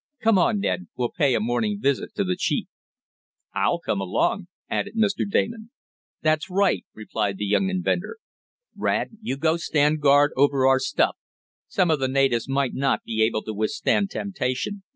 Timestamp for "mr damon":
4.97-5.69